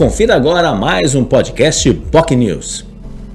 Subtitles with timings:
[0.00, 2.86] Confira agora mais um podcast POC News.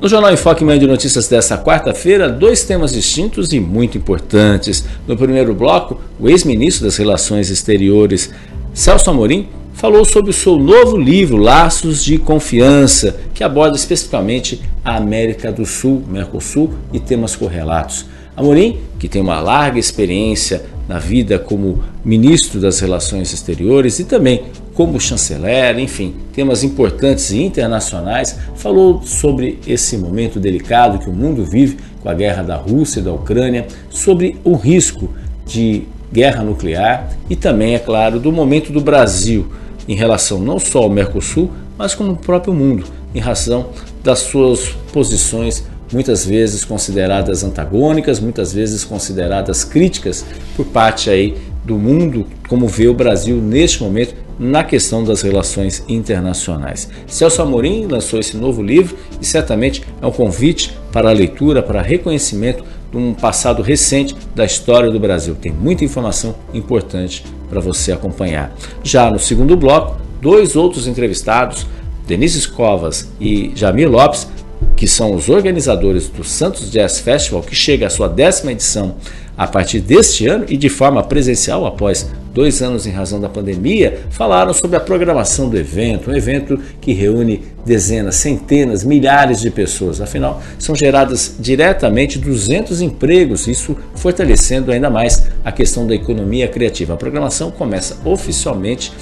[0.00, 4.84] No Jornal Enfoque Manhã de Notícias desta quarta-feira, dois temas distintos e muito importantes.
[5.06, 8.34] No primeiro bloco, o ex-ministro das Relações Exteriores,
[8.74, 14.96] Celso Amorim, falou sobre o seu novo livro, Laços de Confiança, que aborda especificamente a
[14.96, 18.04] América do Sul, Mercosul e temas correlatos.
[18.36, 24.42] Amorim, que tem uma larga experiência na vida como ministro das Relações Exteriores e também
[24.78, 31.44] como chanceler, enfim, temas importantes e internacionais, falou sobre esse momento delicado que o mundo
[31.44, 35.12] vive com a guerra da Rússia e da Ucrânia, sobre o risco
[35.44, 39.48] de guerra nuclear e também, é claro, do momento do Brasil
[39.88, 43.70] em relação não só ao Mercosul, mas como o próprio mundo, em razão
[44.04, 50.24] das suas posições muitas vezes consideradas antagônicas, muitas vezes consideradas críticas
[50.56, 55.82] por parte aí do mundo, como vê o Brasil neste momento na questão das relações
[55.88, 56.88] internacionais.
[57.06, 61.82] Celso Amorim lançou esse novo livro e certamente é um convite para a leitura, para
[61.82, 65.34] reconhecimento de um passado recente da história do Brasil.
[65.34, 68.54] Tem muita informação importante para você acompanhar.
[68.82, 71.66] Já no segundo bloco, dois outros entrevistados,
[72.06, 74.28] Denise Covas e Jamir Lopes,
[74.76, 78.96] que são os organizadores do Santos Jazz Festival, que chega à sua décima edição
[79.36, 84.02] a partir deste ano e de forma presencial após dois anos em razão da pandemia,
[84.10, 90.00] falaram sobre a programação do evento, um evento que reúne dezenas, centenas, milhares de pessoas.
[90.00, 96.94] Afinal, são geradas diretamente 200 empregos, isso fortalecendo ainda mais a questão da economia criativa.
[96.94, 98.92] A programação começa oficialmente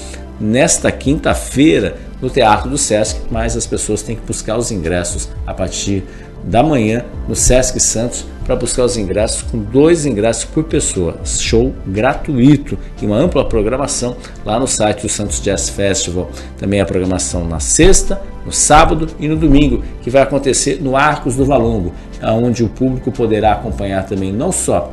[0.41, 5.53] nesta quinta-feira no Teatro do Sesc, mas as pessoas têm que buscar os ingressos a
[5.53, 6.03] partir
[6.43, 11.75] da manhã no Sesc Santos para buscar os ingressos com dois ingressos por pessoa, show
[11.85, 16.31] gratuito e uma ampla programação lá no site do Santos Jazz Festival.
[16.57, 21.35] Também a programação na sexta, no sábado e no domingo, que vai acontecer no Arcos
[21.35, 24.93] do Valongo, onde o público poderá acompanhar também não só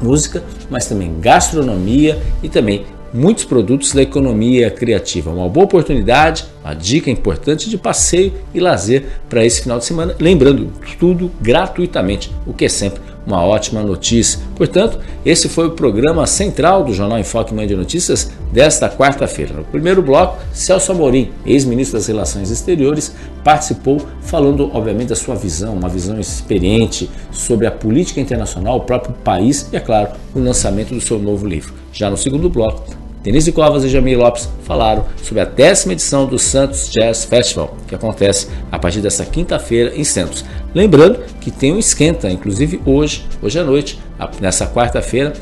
[0.00, 5.30] música, mas também gastronomia e também muitos produtos da economia criativa.
[5.30, 10.14] Uma boa oportunidade, uma dica importante de passeio e lazer para esse final de semana.
[10.20, 14.38] Lembrando, tudo gratuitamente, o que é sempre uma ótima notícia.
[14.54, 19.54] Portanto, esse foi o programa central do Jornal Enfoque Mãe de Notícias desta quarta-feira.
[19.54, 25.74] No primeiro bloco, Celso Amorim, ex-ministro das Relações Exteriores, participou falando, obviamente, da sua visão,
[25.74, 30.94] uma visão experiente sobre a política internacional, o próprio país e, é claro, o lançamento
[30.94, 31.74] do seu novo livro.
[31.92, 32.84] Já no segundo bloco,
[33.26, 37.94] Denise Covas e Jamil Lopes falaram sobre a décima edição do Santos Jazz Festival, que
[37.96, 40.44] acontece a partir desta quinta-feira em Santos.
[40.76, 43.98] Lembrando que tem um esquenta, inclusive hoje, hoje à noite,
[44.42, 45.32] nessa quarta-feira,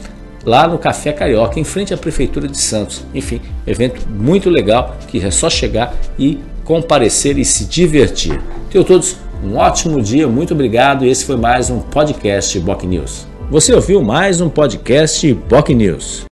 [0.45, 3.05] lá no Café Carioca, em frente à Prefeitura de Santos.
[3.13, 8.41] Enfim, evento muito legal que é só chegar e comparecer e se divertir.
[8.71, 11.05] Tenham todos um ótimo dia, muito obrigado.
[11.05, 13.27] Esse foi mais um podcast Boc News.
[13.51, 16.23] Você ouviu mais um podcast Boc News.